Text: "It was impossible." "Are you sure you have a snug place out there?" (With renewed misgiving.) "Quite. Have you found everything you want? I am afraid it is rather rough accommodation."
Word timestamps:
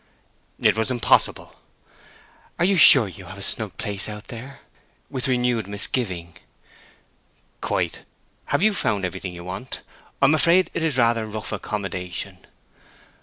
"It 0.57 0.75
was 0.75 0.89
impossible." 0.89 1.57
"Are 2.57 2.65
you 2.65 2.75
sure 2.75 3.07
you 3.07 3.25
have 3.25 3.37
a 3.37 3.43
snug 3.43 3.77
place 3.77 4.09
out 4.09 4.29
there?" 4.29 4.61
(With 5.11 5.27
renewed 5.27 5.67
misgiving.) 5.67 6.37
"Quite. 7.61 7.99
Have 8.45 8.63
you 8.63 8.73
found 8.73 9.05
everything 9.05 9.31
you 9.35 9.43
want? 9.43 9.83
I 10.19 10.25
am 10.25 10.33
afraid 10.33 10.71
it 10.73 10.81
is 10.81 10.97
rather 10.97 11.27
rough 11.27 11.51
accommodation." 11.51 12.39